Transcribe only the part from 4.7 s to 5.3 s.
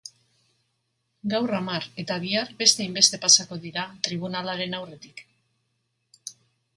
aurretik.